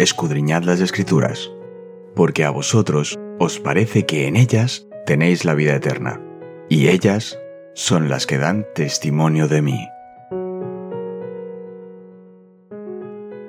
escudriñad 0.00 0.62
las 0.62 0.80
escrituras, 0.80 1.52
porque 2.14 2.44
a 2.44 2.50
vosotros 2.50 3.18
os 3.38 3.60
parece 3.60 4.06
que 4.06 4.26
en 4.26 4.36
ellas 4.36 4.86
tenéis 5.04 5.44
la 5.44 5.54
vida 5.54 5.74
eterna, 5.74 6.22
y 6.70 6.88
ellas 6.88 7.38
son 7.74 8.08
las 8.08 8.26
que 8.26 8.38
dan 8.38 8.66
testimonio 8.74 9.46
de 9.46 9.60
mí. 9.60 9.88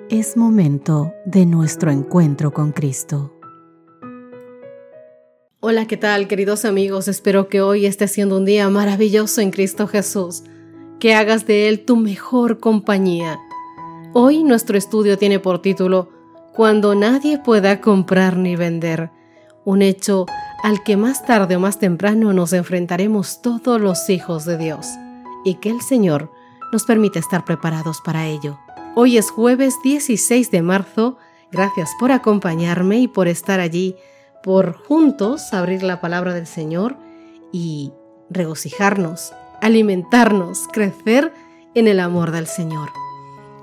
Es 0.10 0.36
momento 0.36 1.14
de 1.26 1.46
nuestro 1.46 1.90
encuentro 1.90 2.52
con 2.52 2.74
Cristo. 2.74 3.34
Hola, 5.62 5.88
¿qué 5.88 5.96
tal 5.96 6.28
queridos 6.28 6.66
amigos? 6.66 7.08
Espero 7.08 7.48
que 7.48 7.62
hoy 7.62 7.86
esté 7.86 8.10
siendo 8.10 8.36
un 8.36 8.44
día 8.44 8.70
maravilloso 8.70 9.40
en 9.40 9.52
Cristo 9.52 9.88
Jesús, 9.88 10.44
que 11.00 11.16
hagas 11.16 11.48
de 11.48 11.70
Él 11.70 11.86
tu 11.86 11.96
mejor 11.96 12.60
compañía. 12.60 13.40
Hoy 14.14 14.44
nuestro 14.44 14.78
estudio 14.78 15.18
tiene 15.18 15.40
por 15.40 15.62
título 15.62 16.21
Cuando 16.54 16.96
nadie 16.96 17.38
pueda 17.40 17.80
comprar 17.80 18.36
ni 18.36 18.58
vender, 18.58 19.10
un 19.64 19.82
hecho 19.82 20.26
al 20.64 20.84
que 20.84 20.98
más 20.98 21.26
tarde 21.26 21.56
o 21.56 21.62
más 21.62 21.80
temprano 21.80 22.34
nos 22.34 22.52
enfrentaremos 22.52 23.42
todos 23.42 23.80
los 23.80 24.10
hijos 24.10 24.44
de 24.44 24.58
Dios, 24.58 24.86
y 25.46 25.56
que 25.56 25.70
el 25.70 25.80
Señor 25.80 26.30
nos 26.74 26.84
permite 26.84 27.20
estar 27.20 27.46
preparados 27.46 28.02
para 28.02 28.28
ello. 28.28 28.60
Hoy 28.96 29.18
es 29.18 29.32
jueves 29.32 29.76
16 29.82 30.52
de 30.52 30.62
marzo, 30.62 31.18
gracias 31.54 31.90
por 31.98 32.12
acompañarme 32.12 33.00
y 33.00 33.08
por 33.08 33.30
estar 33.30 33.62
allí 33.62 33.96
por 34.44 34.74
juntos 34.74 35.54
abrir 35.54 35.84
la 35.84 36.02
palabra 36.02 36.34
del 36.34 36.48
Señor 36.48 36.98
y 37.54 37.94
regocijarnos, 38.30 39.34
alimentarnos, 39.62 40.68
crecer 40.74 41.32
en 41.76 41.88
el 41.88 42.02
amor 42.02 42.32
del 42.32 42.48
Señor. 42.48 42.90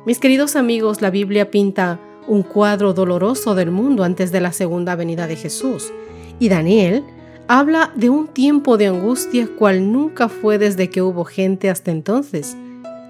Mis 0.06 0.20
queridos 0.20 0.56
amigos, 0.56 1.02
la 1.02 1.10
Biblia 1.10 1.50
pinta 1.50 2.00
un 2.26 2.42
cuadro 2.42 2.92
doloroso 2.92 3.54
del 3.54 3.70
mundo 3.70 4.04
antes 4.04 4.32
de 4.32 4.40
la 4.40 4.52
segunda 4.52 4.96
venida 4.96 5.26
de 5.26 5.36
Jesús, 5.36 5.92
y 6.38 6.48
Daniel 6.48 7.04
habla 7.48 7.90
de 7.94 8.10
un 8.10 8.28
tiempo 8.28 8.76
de 8.76 8.88
angustia 8.88 9.48
cual 9.58 9.90
nunca 9.90 10.28
fue 10.28 10.58
desde 10.58 10.90
que 10.90 11.00
hubo 11.00 11.24
gente 11.24 11.70
hasta 11.70 11.90
entonces. 11.90 12.56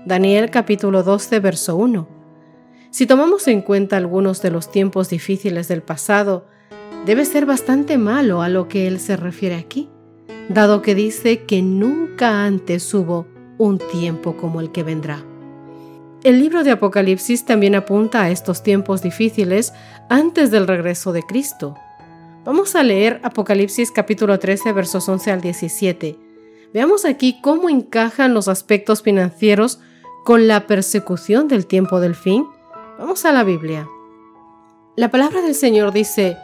Daniel 0.07 0.51
capítulo 0.51 1.03
12, 1.03 1.41
verso 1.41 1.77
1. 1.77 2.09
Si 2.91 3.07
tomamos 3.07 3.49
en 3.49 3.63
cuenta 3.63 3.97
algunos 3.97 4.41
de 4.41 4.51
los 4.51 4.71
tiempos 4.71 5.11
difíciles 5.11 5.69
del 5.69 5.83
pasado, 5.83 6.47
debe 7.05 7.25
ser 7.25 7.47
bastante 7.47 7.99
malo 7.99 8.41
a 8.41 8.49
lo 8.49 8.69
que 8.69 8.87
él 8.87 9.01
se 9.01 9.17
refiere 9.17 9.57
aquí, 9.57 9.89
dado 10.49 10.83
que 10.83 10.95
dice 10.95 11.45
que 11.45 11.61
nunca 11.61 12.45
antes 12.45 12.95
hubo 12.95 13.27
un 13.59 13.79
tiempo 13.79 14.37
como 14.37 14.61
el 14.61 14.71
que 14.71 14.85
vendrá. 14.85 15.23
El 16.29 16.41
libro 16.41 16.63
de 16.63 16.73
Apocalipsis 16.73 17.47
también 17.47 17.75
apunta 17.75 18.21
a 18.21 18.31
estos 18.31 18.63
tiempos 18.63 19.01
difíciles 19.01 19.73
antes 20.11 20.51
del 20.51 20.67
regreso 20.67 21.15
de 21.15 21.23
Cristo. 21.23 21.75
Vamos 22.45 22.77
a 22.77 22.83
leer 22.83 23.19
Apocalipsis 23.23 23.91
capítulo 23.91 24.39
13 24.39 24.75
versos 24.75 25.09
11 25.09 25.33
al 25.33 25.41
17. 25.41 26.19
Veamos 26.75 27.07
aquí 27.07 27.41
cómo 27.41 27.71
encajan 27.71 28.35
los 28.35 28.47
aspectos 28.49 29.03
financieros 29.03 29.81
con 30.27 30.47
la 30.49 30.67
persecución 30.67 31.49
del 31.49 31.65
tiempo 31.65 31.99
del 31.99 32.15
fin. 32.15 32.47
Vamos 32.99 33.25
a 33.25 33.33
la 33.33 33.43
Biblia. 33.43 33.89
La 34.97 35.11
palabra 35.11 35.41
del 35.41 35.55
Señor 35.55 35.95
dice, 35.95 36.37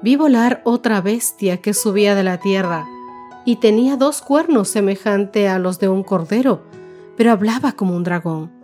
vi 0.00 0.14
volar 0.14 0.62
otra 0.62 1.00
bestia 1.00 1.56
que 1.56 1.74
subía 1.74 2.14
de 2.14 2.22
la 2.22 2.38
tierra, 2.38 2.86
y 3.44 3.56
tenía 3.56 3.96
dos 3.96 4.22
cuernos 4.22 4.68
semejante 4.68 5.48
a 5.48 5.58
los 5.58 5.80
de 5.80 5.88
un 5.88 6.04
cordero, 6.04 6.62
pero 7.16 7.32
hablaba 7.32 7.72
como 7.72 7.96
un 7.96 8.04
dragón, 8.04 8.63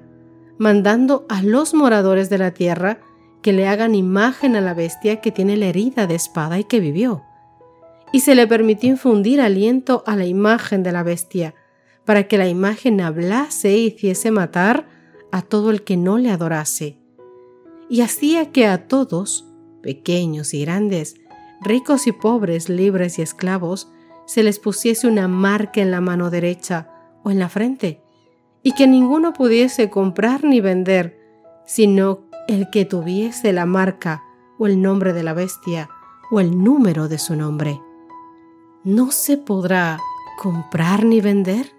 mandando 0.61 1.25
a 1.27 1.41
los 1.41 1.73
moradores 1.73 2.29
de 2.29 2.37
la 2.37 2.51
tierra 2.51 2.99
que 3.41 3.51
le 3.51 3.67
hagan 3.67 3.95
imagen 3.95 4.55
a 4.55 4.61
la 4.61 4.75
bestia 4.75 5.19
que 5.19 5.31
tiene 5.31 5.57
la 5.57 5.65
herida 5.65 6.05
de 6.05 6.13
espada 6.13 6.59
y 6.59 6.65
que 6.65 6.79
vivió. 6.79 7.23
Y 8.13 8.19
se 8.19 8.35
le 8.35 8.45
permitió 8.45 8.87
infundir 8.87 9.41
aliento 9.41 10.03
a 10.05 10.15
la 10.15 10.27
imagen 10.27 10.83
de 10.83 10.91
la 10.91 11.01
bestia, 11.01 11.55
para 12.05 12.27
que 12.27 12.37
la 12.37 12.47
imagen 12.47 13.01
hablase 13.01 13.69
e 13.69 13.77
hiciese 13.79 14.29
matar 14.29 14.87
a 15.31 15.41
todo 15.41 15.71
el 15.71 15.81
que 15.81 15.97
no 15.97 16.19
le 16.19 16.29
adorase. 16.29 16.99
Y 17.89 18.01
hacía 18.01 18.51
que 18.51 18.67
a 18.67 18.87
todos, 18.87 19.47
pequeños 19.81 20.53
y 20.53 20.61
grandes, 20.61 21.15
ricos 21.59 22.05
y 22.05 22.11
pobres, 22.11 22.69
libres 22.69 23.17
y 23.17 23.23
esclavos, 23.23 23.91
se 24.27 24.43
les 24.43 24.59
pusiese 24.59 25.07
una 25.07 25.27
marca 25.27 25.81
en 25.81 25.89
la 25.89 26.01
mano 26.01 26.29
derecha 26.29 26.87
o 27.23 27.31
en 27.31 27.39
la 27.39 27.49
frente, 27.49 28.00
y 28.63 28.73
que 28.73 28.87
ninguno 28.87 29.33
pudiese 29.33 29.89
comprar 29.89 30.43
ni 30.43 30.61
vender, 30.61 31.19
sino 31.65 32.21
el 32.47 32.69
que 32.69 32.85
tuviese 32.85 33.53
la 33.53 33.65
marca 33.65 34.23
o 34.57 34.67
el 34.67 34.81
nombre 34.81 35.13
de 35.13 35.23
la 35.23 35.33
bestia 35.33 35.89
o 36.31 36.39
el 36.39 36.63
número 36.63 37.07
de 37.07 37.17
su 37.17 37.35
nombre. 37.35 37.79
¿No 38.83 39.11
se 39.11 39.37
podrá 39.37 39.99
comprar 40.37 41.03
ni 41.03 41.21
vender? 41.21 41.71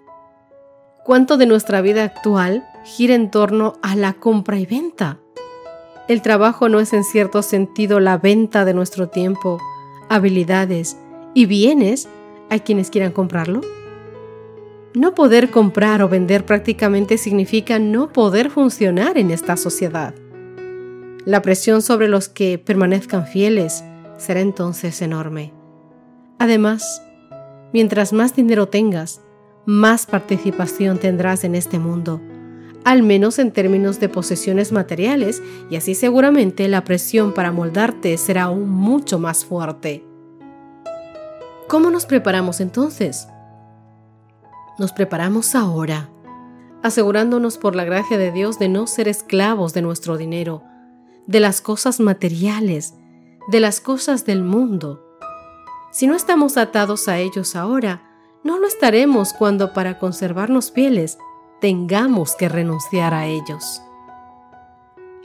¿Cuánto 1.03 1.37
de 1.37 1.45
nuestra 1.45 1.81
vida 1.81 2.03
actual 2.03 2.65
gira 2.85 3.13
en 3.13 3.29
torno 3.29 3.73
a 3.81 3.95
la 3.95 4.13
compra 4.13 4.57
y 4.57 4.65
venta? 4.65 5.19
El 6.07 6.21
trabajo 6.21 6.69
no 6.69 6.79
es 6.79 6.93
en 6.93 7.03
cierto 7.03 7.41
sentido 7.41 7.99
la 7.99 8.17
venta 8.17 8.65
de 8.65 8.73
nuestro 8.73 9.09
tiempo, 9.09 9.59
habilidades 10.09 10.97
y 11.33 11.45
bienes 11.45 12.09
a 12.49 12.59
quienes 12.59 12.89
quieran 12.89 13.11
comprarlo? 13.11 13.61
No 14.95 15.15
poder 15.15 15.49
comprar 15.49 16.03
o 16.03 16.09
vender 16.09 16.45
prácticamente 16.45 17.17
significa 17.17 17.79
no 17.79 18.13
poder 18.13 18.51
funcionar 18.51 19.17
en 19.17 19.31
esta 19.31 19.57
sociedad. 19.57 20.13
La 21.25 21.41
presión 21.41 21.81
sobre 21.81 22.07
los 22.07 22.29
que 22.29 22.59
permanezcan 22.59 23.25
fieles 23.25 23.83
será 24.17 24.41
entonces 24.41 25.01
enorme. 25.01 25.51
Además, 26.37 27.01
mientras 27.73 28.13
más 28.13 28.35
dinero 28.35 28.67
tengas, 28.67 29.21
más 29.65 30.05
participación 30.05 30.99
tendrás 30.99 31.43
en 31.43 31.55
este 31.55 31.79
mundo, 31.79 32.21
al 32.83 33.01
menos 33.01 33.39
en 33.39 33.51
términos 33.51 33.99
de 33.99 34.09
posesiones 34.09 34.71
materiales, 34.71 35.41
y 35.71 35.77
así 35.77 35.95
seguramente 35.95 36.67
la 36.67 36.83
presión 36.83 37.33
para 37.33 37.51
moldarte 37.51 38.17
será 38.17 38.43
aún 38.43 38.69
mucho 38.69 39.17
más 39.17 39.43
fuerte. 39.43 40.05
¿Cómo 41.67 41.89
nos 41.89 42.05
preparamos 42.05 42.59
entonces? 42.59 43.27
Nos 44.77 44.91
preparamos 44.91 45.55
ahora, 45.55 46.09
asegurándonos 46.81 47.57
por 47.57 47.75
la 47.75 47.83
gracia 47.83 48.17
de 48.17 48.31
Dios 48.31 48.59
de 48.59 48.69
no 48.69 48.87
ser 48.87 49.07
esclavos 49.07 49.73
de 49.73 49.81
nuestro 49.81 50.17
dinero, 50.17 50.63
de 51.27 51.39
las 51.39 51.61
cosas 51.61 51.99
materiales, 51.99 52.95
de 53.49 53.59
las 53.59 53.79
cosas 53.79 54.25
del 54.25 54.43
mundo. 54.43 55.05
Si 55.91 56.07
no 56.07 56.15
estamos 56.15 56.57
atados 56.57 57.07
a 57.07 57.19
ellos 57.19 57.55
ahora, 57.55 58.01
no 58.43 58.57
lo 58.57 58.67
estaremos 58.67 59.33
cuando 59.33 59.73
para 59.73 59.99
conservarnos 59.99 60.71
fieles 60.71 61.17
tengamos 61.61 62.35
que 62.35 62.49
renunciar 62.49 63.13
a 63.13 63.27
ellos. 63.27 63.81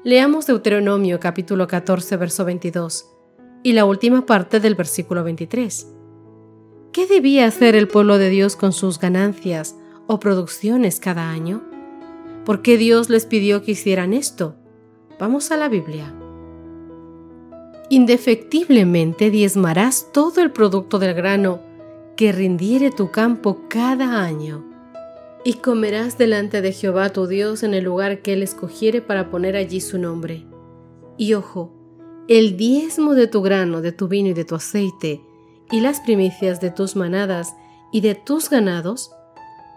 Leamos 0.04 0.46
Deuteronomio 0.46 1.18
capítulo 1.18 1.66
14, 1.66 2.16
verso 2.16 2.44
22 2.44 3.06
y 3.62 3.72
la 3.72 3.84
última 3.84 4.24
parte 4.26 4.60
del 4.60 4.74
versículo 4.74 5.24
23. 5.24 5.97
¿Qué 6.92 7.06
debía 7.06 7.46
hacer 7.46 7.76
el 7.76 7.86
pueblo 7.86 8.18
de 8.18 8.30
Dios 8.30 8.56
con 8.56 8.72
sus 8.72 8.98
ganancias 8.98 9.76
o 10.06 10.18
producciones 10.18 11.00
cada 11.00 11.30
año? 11.30 11.62
¿Por 12.44 12.62
qué 12.62 12.78
Dios 12.78 13.10
les 13.10 13.26
pidió 13.26 13.62
que 13.62 13.72
hicieran 13.72 14.14
esto? 14.14 14.56
Vamos 15.18 15.50
a 15.50 15.58
la 15.58 15.68
Biblia. 15.68 16.14
Indefectiblemente 17.90 19.30
diezmarás 19.30 20.12
todo 20.12 20.40
el 20.40 20.50
producto 20.50 20.98
del 20.98 21.14
grano 21.14 21.60
que 22.16 22.32
rindiere 22.32 22.90
tu 22.90 23.10
campo 23.10 23.64
cada 23.68 24.22
año, 24.22 24.64
y 25.44 25.54
comerás 25.54 26.18
delante 26.18 26.62
de 26.62 26.72
Jehová 26.72 27.10
tu 27.10 27.26
Dios 27.26 27.62
en 27.62 27.74
el 27.74 27.84
lugar 27.84 28.22
que 28.22 28.32
él 28.32 28.42
escogiere 28.42 29.02
para 29.02 29.30
poner 29.30 29.56
allí 29.56 29.80
su 29.80 29.98
nombre. 29.98 30.46
Y 31.16 31.34
ojo, 31.34 31.72
el 32.28 32.56
diezmo 32.56 33.14
de 33.14 33.26
tu 33.26 33.42
grano, 33.42 33.82
de 33.82 33.92
tu 33.92 34.08
vino 34.08 34.30
y 34.30 34.34
de 34.34 34.44
tu 34.44 34.54
aceite, 34.54 35.22
y 35.70 35.80
las 35.80 36.00
primicias 36.00 36.60
de 36.60 36.70
tus 36.70 36.96
manadas 36.96 37.54
y 37.92 38.00
de 38.00 38.14
tus 38.14 38.50
ganados, 38.50 39.10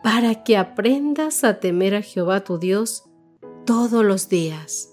para 0.03 0.43
que 0.43 0.57
aprendas 0.57 1.43
a 1.43 1.59
temer 1.59 1.95
a 1.95 2.01
Jehová 2.01 2.43
tu 2.43 2.57
Dios 2.57 3.03
todos 3.65 4.03
los 4.03 4.29
días. 4.29 4.89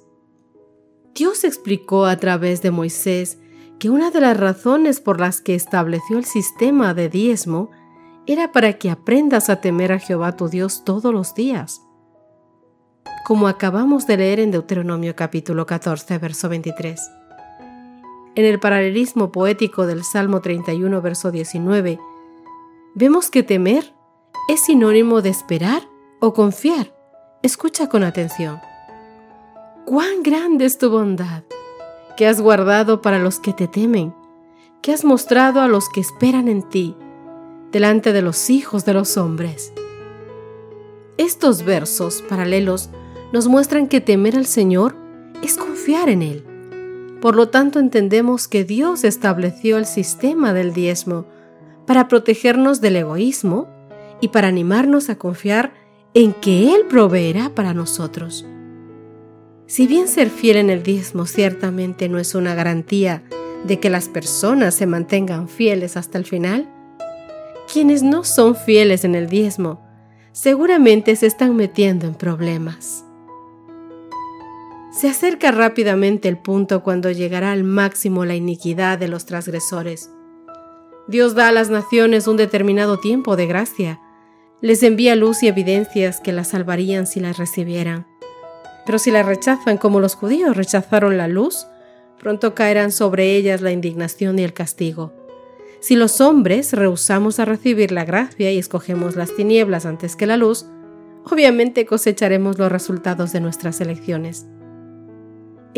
Dios 1.14 1.44
explicó 1.44 2.04
a 2.04 2.16
través 2.16 2.62
de 2.62 2.70
Moisés 2.70 3.38
que 3.78 3.90
una 3.90 4.10
de 4.10 4.20
las 4.20 4.36
razones 4.36 5.00
por 5.00 5.20
las 5.20 5.40
que 5.40 5.54
estableció 5.54 6.18
el 6.18 6.24
sistema 6.24 6.94
de 6.94 7.08
diezmo 7.08 7.70
era 8.26 8.52
para 8.52 8.74
que 8.74 8.90
aprendas 8.90 9.48
a 9.48 9.60
temer 9.60 9.92
a 9.92 9.98
Jehová 9.98 10.36
tu 10.36 10.48
Dios 10.48 10.84
todos 10.84 11.12
los 11.12 11.34
días. 11.34 11.80
Como 13.24 13.48
acabamos 13.48 14.06
de 14.06 14.16
leer 14.16 14.40
en 14.40 14.50
Deuteronomio 14.50 15.16
capítulo 15.16 15.66
14, 15.66 16.18
verso 16.18 16.48
23. 16.48 17.17
En 18.38 18.44
el 18.44 18.60
paralelismo 18.60 19.32
poético 19.32 19.84
del 19.84 20.04
Salmo 20.04 20.40
31, 20.40 21.02
verso 21.02 21.32
19, 21.32 21.98
vemos 22.94 23.30
que 23.30 23.42
temer 23.42 23.92
es 24.48 24.60
sinónimo 24.60 25.22
de 25.22 25.30
esperar 25.30 25.82
o 26.20 26.34
confiar. 26.34 26.94
Escucha 27.42 27.88
con 27.88 28.04
atención. 28.04 28.60
Cuán 29.84 30.22
grande 30.22 30.66
es 30.66 30.78
tu 30.78 30.88
bondad 30.88 31.42
que 32.16 32.28
has 32.28 32.40
guardado 32.40 33.02
para 33.02 33.18
los 33.18 33.40
que 33.40 33.52
te 33.52 33.66
temen, 33.66 34.14
que 34.82 34.92
has 34.92 35.04
mostrado 35.04 35.60
a 35.60 35.66
los 35.66 35.88
que 35.88 35.98
esperan 35.98 36.46
en 36.46 36.62
ti, 36.62 36.94
delante 37.72 38.12
de 38.12 38.22
los 38.22 38.50
hijos 38.50 38.84
de 38.84 38.94
los 38.94 39.16
hombres. 39.16 39.72
Estos 41.16 41.64
versos 41.64 42.22
paralelos 42.22 42.88
nos 43.32 43.48
muestran 43.48 43.88
que 43.88 44.00
temer 44.00 44.36
al 44.36 44.46
Señor 44.46 44.94
es 45.42 45.56
confiar 45.56 46.08
en 46.08 46.22
Él. 46.22 46.57
Por 47.20 47.34
lo 47.34 47.48
tanto, 47.48 47.80
entendemos 47.80 48.46
que 48.46 48.64
Dios 48.64 49.04
estableció 49.04 49.76
el 49.76 49.86
sistema 49.86 50.52
del 50.52 50.72
diezmo 50.72 51.26
para 51.86 52.06
protegernos 52.06 52.80
del 52.80 52.96
egoísmo 52.96 53.66
y 54.20 54.28
para 54.28 54.48
animarnos 54.48 55.10
a 55.10 55.16
confiar 55.16 55.72
en 56.14 56.32
que 56.32 56.74
Él 56.74 56.82
proveerá 56.88 57.50
para 57.54 57.74
nosotros. 57.74 58.46
Si 59.66 59.86
bien 59.86 60.08
ser 60.08 60.30
fiel 60.30 60.56
en 60.56 60.70
el 60.70 60.82
diezmo 60.82 61.26
ciertamente 61.26 62.08
no 62.08 62.18
es 62.18 62.34
una 62.34 62.54
garantía 62.54 63.22
de 63.64 63.80
que 63.80 63.90
las 63.90 64.08
personas 64.08 64.74
se 64.74 64.86
mantengan 64.86 65.48
fieles 65.48 65.96
hasta 65.96 66.18
el 66.18 66.24
final, 66.24 66.68
quienes 67.70 68.02
no 68.02 68.24
son 68.24 68.56
fieles 68.56 69.04
en 69.04 69.14
el 69.14 69.28
diezmo 69.28 69.82
seguramente 70.32 71.16
se 71.16 71.26
están 71.26 71.56
metiendo 71.56 72.06
en 72.06 72.14
problemas. 72.14 73.04
Se 74.90 75.06
acerca 75.08 75.50
rápidamente 75.50 76.28
el 76.28 76.38
punto 76.38 76.82
cuando 76.82 77.10
llegará 77.10 77.52
al 77.52 77.62
máximo 77.62 78.24
la 78.24 78.34
iniquidad 78.34 78.98
de 78.98 79.08
los 79.08 79.26
transgresores. 79.26 80.10
Dios 81.06 81.34
da 81.34 81.48
a 81.48 81.52
las 81.52 81.68
naciones 81.68 82.26
un 82.26 82.36
determinado 82.36 82.98
tiempo 82.98 83.36
de 83.36 83.46
gracia. 83.46 84.00
Les 84.62 84.82
envía 84.82 85.14
luz 85.14 85.42
y 85.42 85.48
evidencias 85.48 86.20
que 86.20 86.32
las 86.32 86.48
salvarían 86.48 87.06
si 87.06 87.20
las 87.20 87.36
recibieran. 87.36 88.06
Pero 88.86 88.98
si 88.98 89.10
la 89.10 89.22
rechazan 89.22 89.76
como 89.76 90.00
los 90.00 90.14
judíos 90.14 90.56
rechazaron 90.56 91.18
la 91.18 91.28
luz, 91.28 91.66
pronto 92.18 92.54
caerán 92.54 92.90
sobre 92.90 93.36
ellas 93.36 93.60
la 93.60 93.72
indignación 93.72 94.38
y 94.38 94.42
el 94.42 94.54
castigo. 94.54 95.12
Si 95.80 95.96
los 95.96 96.20
hombres 96.20 96.72
rehusamos 96.72 97.38
a 97.38 97.44
recibir 97.44 97.92
la 97.92 98.04
gracia 98.04 98.50
y 98.50 98.58
escogemos 98.58 99.16
las 99.16 99.36
tinieblas 99.36 99.86
antes 99.86 100.16
que 100.16 100.26
la 100.26 100.38
luz, 100.38 100.66
obviamente 101.24 101.86
cosecharemos 101.86 102.58
los 102.58 102.72
resultados 102.72 103.32
de 103.32 103.40
nuestras 103.40 103.80
elecciones. 103.80 104.46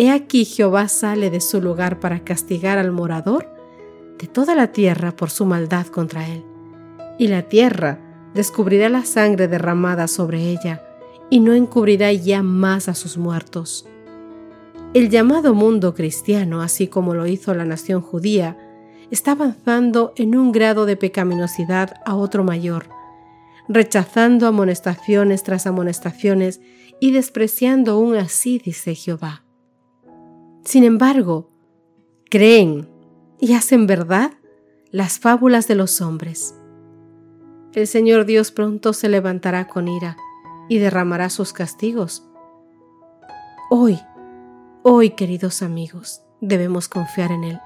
He 0.03 0.11
aquí 0.11 0.47
Jehová 0.47 0.89
sale 0.89 1.29
de 1.29 1.43
su 1.43 1.61
lugar 1.61 2.01
para 2.01 2.21
castigar 2.21 2.79
al 2.79 2.91
morador 2.91 3.51
de 4.19 4.29
toda 4.29 4.55
la 4.55 4.73
tierra 4.73 5.15
por 5.15 5.29
su 5.29 5.45
maldad 5.45 5.89
contra 5.89 6.27
él, 6.27 6.43
y 7.19 7.29
la 7.29 7.43
tierra 7.43 8.01
descubrirá 8.33 8.89
la 8.89 9.05
sangre 9.05 9.47
derramada 9.47 10.09
sobre 10.09 10.39
ella, 10.45 10.83
y 11.29 11.41
no 11.41 11.53
encubrirá 11.53 12.11
ya 12.15 12.43
más 12.43 12.89
a 12.89 12.95
sus 12.95 13.19
muertos. 13.19 13.87
El 14.95 15.11
llamado 15.11 15.53
mundo 15.53 15.95
cristiano, 15.95 16.63
así 16.63 16.89
como 16.89 17.13
lo 17.13 17.27
hizo 17.27 17.53
la 17.53 17.67
nación 17.67 18.01
judía, 18.01 18.57
está 19.11 19.33
avanzando 19.33 20.15
en 20.17 20.35
un 20.35 20.51
grado 20.51 20.87
de 20.87 20.97
pecaminosidad 20.97 21.97
a 22.07 22.15
otro 22.15 22.43
mayor, 22.43 22.87
rechazando 23.69 24.47
amonestaciones 24.47 25.43
tras 25.43 25.67
amonestaciones 25.67 26.63
y 27.03 27.11
despreciando 27.11 27.93
aún 27.93 28.17
así, 28.17 28.63
dice 28.65 28.95
Jehová. 28.95 29.45
Sin 30.65 30.85
embargo, 30.85 31.49
creen 32.31 32.89
y 33.39 33.55
hacen 33.55 33.87
verdad 33.87 34.33
las 34.91 35.19
fábulas 35.19 35.67
de 35.69 35.75
los 35.75 36.01
hombres. 36.01 36.55
El 37.73 37.87
Señor 37.87 38.27
Dios 38.27 38.51
pronto 38.51 38.93
se 38.93 39.09
levantará 39.09 39.69
con 39.69 39.89
ira 39.89 40.17
y 40.69 40.79
derramará 40.79 41.31
sus 41.31 41.53
castigos. 41.53 42.25
Hoy, 43.71 43.99
hoy, 44.83 45.11
queridos 45.11 45.63
amigos, 45.63 46.23
debemos 46.41 46.89
confiar 46.89 47.33
en 47.33 47.45
Él, 47.45 47.61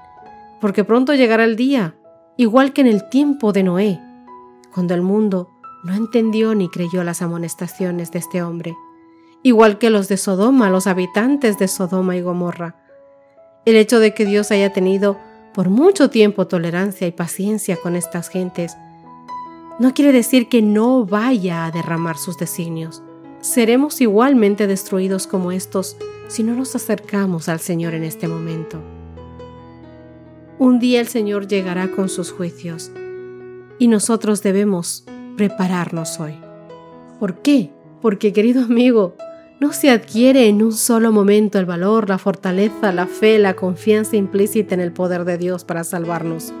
porque 0.61 0.83
pronto 0.83 1.13
llegará 1.13 1.43
el 1.43 1.55
día, 1.55 1.95
igual 2.37 2.71
que 2.73 2.81
en 2.81 2.87
el 2.87 3.09
tiempo 3.09 3.51
de 3.51 3.63
Noé, 3.63 3.99
cuando 4.73 4.93
el 4.93 5.01
mundo 5.01 5.49
no 5.83 5.93
entendió 5.93 6.55
ni 6.55 6.69
creyó 6.69 7.03
las 7.03 7.21
amonestaciones 7.21 8.11
de 8.11 8.19
este 8.19 8.41
hombre, 8.41 8.75
igual 9.43 9.77
que 9.79 9.89
los 9.89 10.07
de 10.07 10.17
Sodoma, 10.17 10.69
los 10.69 10.87
habitantes 10.87 11.57
de 11.57 11.67
Sodoma 11.67 12.15
y 12.15 12.21
Gomorra. 12.21 12.84
El 13.65 13.75
hecho 13.75 13.99
de 13.99 14.13
que 14.13 14.25
Dios 14.25 14.51
haya 14.51 14.71
tenido 14.71 15.17
por 15.53 15.69
mucho 15.69 16.09
tiempo 16.09 16.47
tolerancia 16.47 17.07
y 17.07 17.11
paciencia 17.11 17.77
con 17.77 17.95
estas 17.95 18.29
gentes 18.29 18.77
no 19.79 19.93
quiere 19.93 20.11
decir 20.11 20.47
que 20.47 20.61
no 20.61 21.05
vaya 21.05 21.65
a 21.65 21.71
derramar 21.71 22.17
sus 22.17 22.37
designios. 22.37 23.01
Seremos 23.41 24.01
igualmente 24.01 24.67
destruidos 24.67 25.27
como 25.27 25.51
estos 25.51 25.97
si 26.27 26.43
no 26.43 26.53
nos 26.53 26.75
acercamos 26.75 27.49
al 27.49 27.59
Señor 27.59 27.93
en 27.93 28.03
este 28.03 28.27
momento. 28.27 28.81
Un 30.59 30.79
día 30.79 31.01
el 31.01 31.07
Señor 31.07 31.47
llegará 31.47 31.89
con 31.89 32.07
sus 32.07 32.31
juicios 32.31 32.91
y 33.79 33.87
nosotros 33.87 34.43
debemos 34.43 35.05
prepararnos 35.35 36.19
hoy. 36.19 36.35
¿Por 37.19 37.41
qué? 37.41 37.71
Porque, 38.01 38.31
querido 38.31 38.63
amigo, 38.63 39.15
no 39.65 39.73
se 39.73 39.89
adquiere 39.89 40.47
en 40.47 40.61
un 40.61 40.73
solo 40.73 41.11
momento 41.11 41.57
el 41.57 41.65
valor, 41.65 42.07
la 42.07 42.19
fortaleza, 42.19 42.91
la 42.91 43.07
fe, 43.07 43.39
la 43.39 43.55
confianza 43.55 44.15
implícita 44.15 44.75
en 44.75 44.79
el 44.79 44.91
poder 44.91 45.25
de 45.25 45.39
Dios 45.39 45.63
para 45.63 45.83
salvarnos. 45.83 46.53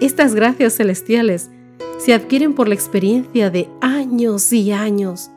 Estas 0.00 0.36
gracias 0.36 0.76
celestiales 0.76 1.50
se 1.98 2.14
adquieren 2.14 2.54
por 2.54 2.68
la 2.68 2.76
experiencia 2.76 3.50
de 3.50 3.68
años 3.80 4.52
y 4.52 4.70
años, 4.70 5.32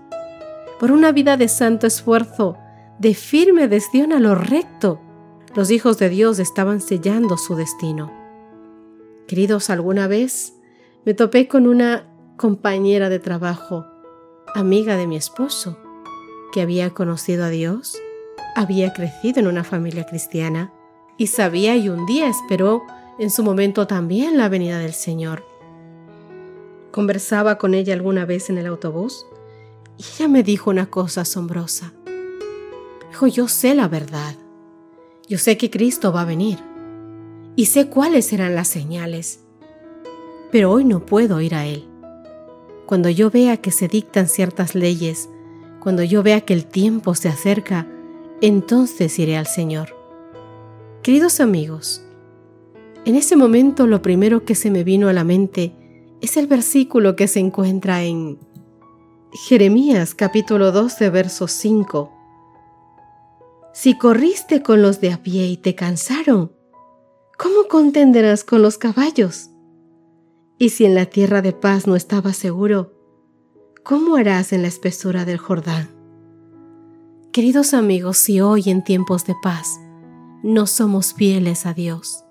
por 0.80 0.92
una 0.92 1.12
vida 1.12 1.38
de 1.38 1.48
santo 1.48 1.88
esfuerzo, 1.88 2.56
de 3.00 3.16
firme 3.16 3.64
adhesión 3.64 4.14
a 4.14 4.20
lo 4.20 4.36
recto. 4.36 5.02
Los 5.56 5.72
hijos 5.72 5.98
de 5.98 6.10
Dios 6.10 6.38
estaban 6.38 6.82
sellando 6.82 7.36
su 7.38 7.56
destino. 7.56 8.12
Queridos, 9.28 9.72
alguna 9.72 10.06
vez 10.06 10.54
me 11.04 11.16
topé 11.16 11.48
con 11.48 11.66
una 11.66 12.14
compañera 12.38 13.10
de 13.10 13.18
trabajo, 13.18 13.88
amiga 14.54 14.98
de 14.98 15.08
mi 15.08 15.16
esposo, 15.16 15.80
que 16.54 16.62
había 16.62 16.92
conocido 16.92 17.46
a 17.46 17.50
Dios, 17.50 17.98
había 18.56 18.94
crecido 18.94 19.40
en 19.40 19.48
una 19.48 19.64
familia 19.64 20.06
cristiana 20.06 20.72
y 21.18 21.28
sabía 21.28 21.76
y 21.76 21.90
un 21.90 22.06
día 22.06 22.30
esperó 22.30 22.84
en 23.18 23.32
su 23.32 23.44
momento 23.44 23.88
también 23.88 24.38
la 24.38 24.50
venida 24.50 24.78
del 24.78 24.94
Señor. 24.94 25.44
Conversaba 26.92 27.58
con 27.58 27.74
ella 27.74 27.96
alguna 27.96 28.26
vez 28.26 28.52
en 28.52 28.60
el 28.60 28.68
autobús 28.68 29.26
y 29.98 30.04
ella 30.14 30.28
me 30.28 30.44
dijo 30.44 30.70
una 30.70 30.86
cosa 30.86 31.22
asombrosa. 31.22 31.92
Dijo, 33.10 33.26
yo 33.26 33.48
sé 33.48 33.74
la 33.74 33.88
verdad. 33.88 34.36
Yo 35.28 35.40
sé 35.40 35.58
que 35.58 35.72
Cristo 35.72 36.14
va 36.14 36.22
a 36.22 36.26
venir 36.26 36.60
y 37.56 37.66
sé 37.66 37.88
cuáles 37.90 38.28
serán 38.28 38.54
las 38.54 38.68
señales, 38.68 39.40
pero 40.52 40.72
hoy 40.72 40.86
no 40.86 41.04
puedo 41.04 41.42
ir 41.42 41.56
a 41.56 41.66
Él. 41.66 41.88
Cuando 42.86 43.10
yo 43.10 43.32
vea 43.32 43.58
que 43.58 43.72
se 43.72 43.88
dictan 43.88 44.28
ciertas 44.28 44.76
leyes, 44.76 45.30
cuando 45.84 46.02
yo 46.02 46.24
vea 46.24 46.40
que 46.40 46.54
el 46.54 46.66
tiempo 46.66 47.14
se 47.14 47.28
acerca, 47.28 47.86
entonces 48.40 49.20
iré 49.20 49.36
al 49.36 49.48
Señor. 49.48 49.90
Queridos 51.02 51.42
amigos, 51.42 52.02
en 53.04 53.16
ese 53.16 53.36
momento 53.36 53.86
lo 53.86 54.02
primero 54.02 54.46
que 54.46 54.56
se 54.56 54.72
me 54.72 54.86
vino 54.86 55.10
a 55.10 55.14
la 55.14 55.26
mente 55.26 55.76
es 56.22 56.38
el 56.38 56.48
versículo 56.48 57.18
que 57.18 57.28
se 57.28 57.42
encuentra 57.42 58.02
en 58.04 58.40
Jeremías 59.34 60.16
capítulo 60.16 60.72
12, 60.72 61.10
verso 61.10 61.50
5. 61.50 62.14
Si 63.74 63.98
corriste 63.98 64.64
con 64.64 64.82
los 64.82 65.02
de 65.02 65.12
a 65.12 65.22
pie 65.22 65.48
y 65.48 65.58
te 65.58 65.76
cansaron, 65.76 66.54
¿cómo 67.38 67.68
contenderás 67.70 68.46
con 68.46 68.62
los 68.62 68.78
caballos? 68.78 69.50
Y 70.58 70.70
si 70.70 70.86
en 70.86 70.96
la 70.96 71.08
tierra 71.08 71.42
de 71.42 71.52
paz 71.52 71.88
no 71.88 71.98
estabas 71.98 72.38
seguro, 72.38 72.93
¿cómo 73.84 74.16
harás 74.16 74.54
en 74.54 74.62
la 74.62 74.70
espesura 74.70 75.26
del 75.26 75.38
Jordán? 75.38 75.90
Queridos 77.34 77.74
amigos, 77.74 78.18
si 78.18 78.40
hoy 78.40 78.70
en 78.70 78.82
tiempos 78.82 79.26
de 79.26 79.36
paz 79.44 79.78
no 80.42 80.68
somos 80.68 81.14
fieles 81.14 81.66
a 81.66 81.74
Dios, 81.74 82.24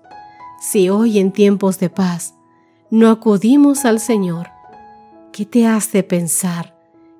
si 0.59 0.89
hoy 0.89 1.19
en 1.19 1.31
tiempos 1.31 1.77
de 1.77 1.91
paz 1.91 2.33
no 2.89 3.11
acudimos 3.11 3.85
al 3.85 3.99
Señor, 3.99 4.47
¿qué 5.31 5.45
te 5.45 5.67
hace 5.67 6.01
pensar 6.01 6.75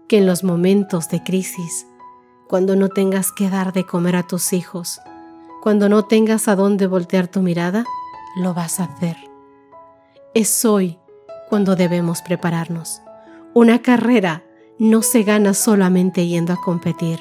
que 0.08 0.18
en 0.18 0.26
los 0.26 0.44
momentos 0.44 1.10
de 1.10 1.24
crisis, 1.24 1.86
cuando 2.48 2.76
no 2.76 2.90
tengas 2.90 3.32
que 3.32 3.52
dar 3.52 3.72
de 3.72 3.86
comer 3.86 4.16
a 4.16 4.24
tus 4.24 4.54
hijos, 4.54 5.00
Cuando 5.62 5.88
no 5.88 6.04
tengas 6.04 6.50
a 6.50 6.58
dónde 6.58 6.88
voltear 6.88 7.30
tu 7.30 7.40
mirada, 7.40 7.86
lo 8.36 8.54
vas 8.54 8.82
a 8.82 8.84
hacer. 8.84 9.16
Es 10.34 10.66
hoy 10.66 11.00
cuando 11.48 11.78
debemos 11.78 12.22
prepararnos. 12.22 13.00
Una 13.56 13.84
carrera 13.84 14.44
no 14.80 15.04
se 15.04 15.22
gana 15.22 15.54
solamente 15.54 16.26
yendo 16.26 16.54
a 16.54 16.56
competir. 16.60 17.20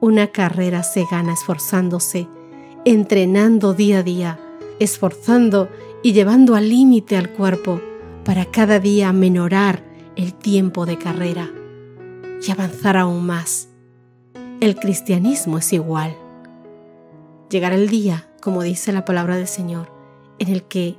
Una 0.00 0.26
carrera 0.26 0.82
se 0.82 1.04
gana 1.08 1.32
esforzándose, 1.32 2.26
entrenando 2.84 3.72
día 3.72 3.98
a 3.98 4.02
día, 4.02 4.40
esforzando 4.80 5.68
y 6.02 6.12
llevando 6.12 6.56
al 6.56 6.68
límite 6.68 7.16
al 7.16 7.30
cuerpo 7.30 7.80
para 8.24 8.46
cada 8.46 8.80
día 8.80 9.12
menorar 9.12 9.84
el 10.16 10.34
tiempo 10.34 10.86
de 10.86 10.98
carrera 10.98 11.48
y 12.44 12.50
avanzar 12.50 12.96
aún 12.96 13.24
más. 13.24 13.68
El 14.58 14.74
cristianismo 14.74 15.58
es 15.58 15.72
igual. 15.72 16.16
Llegará 17.48 17.76
el 17.76 17.88
día, 17.88 18.28
como 18.40 18.64
dice 18.64 18.90
la 18.90 19.04
palabra 19.04 19.36
del 19.36 19.46
Señor, 19.46 19.88
en 20.40 20.48
el 20.48 20.64
que 20.64 20.96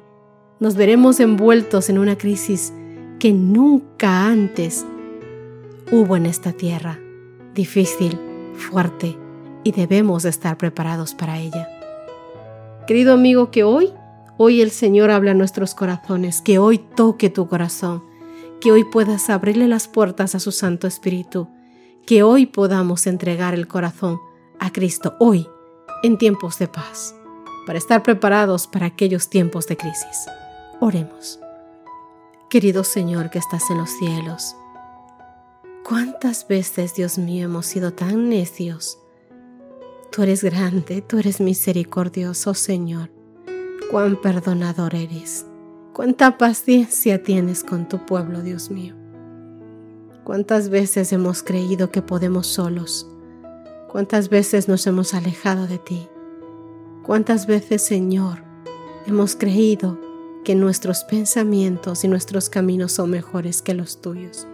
nos 0.62 0.78
veremos 0.78 1.20
envueltos 1.20 1.90
en 1.90 1.98
una 1.98 2.18
crisis 2.18 2.72
que 3.20 3.32
nunca 3.32 4.26
antes 4.28 4.86
hubo 5.92 6.18
en 6.18 6.26
esta 6.26 6.52
tierra, 6.52 7.00
difícil, 7.54 8.20
fuerte, 8.54 9.18
y 9.64 9.72
debemos 9.72 10.26
estar 10.26 10.58
preparados 10.58 11.14
para 11.14 11.40
ella. 11.40 11.68
Querido 12.88 13.14
amigo, 13.14 13.50
que 13.50 13.64
hoy, 13.64 13.92
hoy 14.38 14.62
el 14.62 14.72
Señor 14.72 15.10
habla 15.10 15.32
a 15.32 15.36
nuestros 15.36 15.74
corazones, 15.74 16.42
que 16.42 16.60
hoy 16.60 16.78
toque 16.78 17.30
tu 17.30 17.48
corazón, 17.48 18.04
que 18.62 18.72
hoy 18.72 18.84
puedas 18.84 19.30
abrirle 19.30 19.68
las 19.68 19.88
puertas 19.88 20.36
a 20.36 20.40
su 20.40 20.52
Santo 20.52 20.86
Espíritu, 20.88 21.48
que 22.06 22.22
hoy 22.22 22.46
podamos 22.46 23.08
entregar 23.08 23.54
el 23.54 23.68
corazón 23.68 24.20
a 24.60 24.72
Cristo, 24.72 25.16
hoy, 25.20 25.48
en 26.04 26.18
tiempos 26.18 26.60
de 26.60 26.68
paz, 26.68 27.16
para 27.66 27.80
estar 27.80 28.04
preparados 28.04 28.68
para 28.68 28.86
aquellos 28.86 29.30
tiempos 29.30 29.66
de 29.68 29.78
crisis. 29.78 30.28
Oremos. 30.80 31.40
Querido 32.50 32.84
Señor 32.84 33.32
que 33.32 33.40
estás 33.40 33.72
en 33.72 33.80
los 33.80 33.90
cielos, 33.90 34.56
¿cuántas 35.84 36.48
veces, 36.48 36.94
Dios 36.94 37.18
mío, 37.18 37.46
hemos 37.46 37.66
sido 37.66 37.92
tan 37.92 38.30
necios? 38.30 39.00
Tú 40.12 40.22
eres 40.22 40.44
grande, 40.44 41.02
tú 41.02 41.18
eres 41.18 41.42
misericordioso, 41.42 42.54
Señor. 42.54 43.10
Cuán 43.90 44.22
perdonador 44.22 44.94
eres. 44.94 45.48
Cuánta 45.92 46.38
paciencia 46.38 47.24
tienes 47.24 47.64
con 47.64 47.90
tu 47.90 48.06
pueblo, 48.06 48.42
Dios 48.42 48.70
mío. 48.70 48.96
Cuántas 50.24 50.70
veces 50.70 51.12
hemos 51.14 51.42
creído 51.42 51.90
que 51.90 52.04
podemos 52.04 52.46
solos. 52.46 53.10
Cuántas 53.92 54.30
veces 54.30 54.68
nos 54.68 54.86
hemos 54.86 55.16
alejado 55.16 55.66
de 55.66 55.80
ti. 55.80 56.08
Cuántas 57.04 57.48
veces, 57.48 57.82
Señor, 57.82 58.44
hemos 59.08 59.36
creído 59.36 60.05
que 60.46 60.56
nuestros 60.56 61.04
pensamientos 61.04 62.06
y 62.06 62.08
nuestros 62.08 62.50
caminos 62.50 62.94
son 62.94 63.10
mejores 63.10 63.62
que 63.64 63.74
los 63.74 64.00
tuyos. 64.00 64.48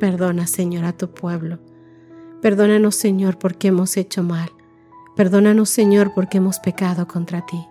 Perdona, 0.00 0.46
Señor, 0.46 0.86
a 0.86 0.92
tu 0.92 1.10
pueblo. 1.10 1.60
Perdónanos, 2.40 2.96
Señor, 2.96 3.38
porque 3.38 3.68
hemos 3.68 3.96
hecho 3.96 4.22
mal. 4.22 4.50
Perdónanos, 5.14 5.68
Señor, 5.68 6.12
porque 6.14 6.38
hemos 6.38 6.58
pecado 6.60 7.06
contra 7.06 7.44
ti. 7.46 7.62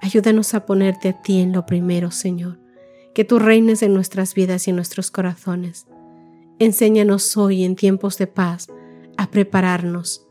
Ayúdanos 0.00 0.54
a 0.54 0.64
ponerte 0.64 1.08
a 1.08 1.20
ti 1.20 1.40
en 1.40 1.52
lo 1.52 1.66
primero, 1.66 2.12
Señor, 2.12 2.60
que 3.12 3.24
tú 3.24 3.40
reines 3.40 3.82
en 3.82 3.92
nuestras 3.92 4.34
vidas 4.34 4.66
y 4.66 4.70
en 4.70 4.76
nuestros 4.76 5.10
corazones. 5.10 5.88
Enséñanos 6.60 7.36
hoy 7.36 7.64
en 7.64 7.74
tiempos 7.74 8.18
de 8.18 8.28
paz 8.28 8.68
a 9.16 9.30
prepararnos, 9.30 10.26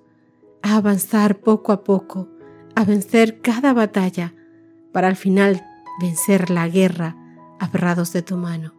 a 0.62 0.78
avanzar 0.78 1.42
poco 1.42 1.74
a 1.74 1.84
poco, 1.84 2.30
a 2.74 2.86
vencer 2.86 3.42
cada 3.42 3.74
batalla 3.74 4.34
para 4.98 5.10
al 5.10 5.16
final 5.16 5.64
vencer 6.02 6.50
la 6.50 6.68
guerra 6.68 7.16
aferrados 7.60 8.14
de 8.14 8.24
tu 8.24 8.36
mano. 8.36 8.74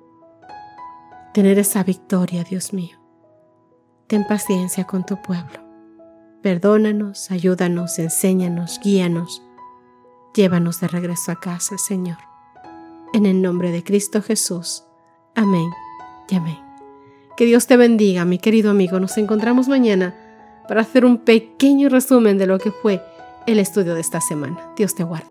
Tener 1.32 1.60
esa 1.60 1.84
victoria, 1.84 2.42
Dios 2.42 2.72
mío. 2.72 2.98
Ten 4.08 4.26
paciencia 4.26 4.82
con 4.82 5.06
tu 5.06 5.22
pueblo. 5.22 5.60
Perdónanos, 6.42 7.30
ayúdanos, 7.30 8.00
enséñanos, 8.00 8.80
guíanos 8.82 9.44
Llévanos 10.34 10.80
de 10.80 10.88
regreso 10.88 11.30
a 11.30 11.38
casa, 11.38 11.78
Señor. 11.78 12.18
En 13.12 13.24
el 13.24 13.40
nombre 13.40 13.70
de 13.70 13.84
Cristo 13.84 14.20
Jesús. 14.20 14.82
Amén 15.36 15.70
y 16.28 16.34
amén. 16.34 16.58
Que 17.36 17.44
Dios 17.44 17.68
te 17.68 17.76
bendiga, 17.76 18.24
mi 18.24 18.40
querido 18.40 18.72
amigo. 18.72 18.98
Nos 18.98 19.18
encontramos 19.18 19.68
mañana 19.68 20.16
para 20.66 20.80
hacer 20.80 21.04
un 21.04 21.18
pequeño 21.18 21.88
resumen 21.88 22.38
de 22.38 22.48
lo 22.48 22.58
que 22.58 22.72
fue 22.72 23.00
el 23.46 23.60
estudio 23.60 23.94
de 23.94 24.00
esta 24.00 24.20
semana. 24.20 24.72
Dios 24.76 24.96
te 24.96 25.04
guarde. 25.04 25.30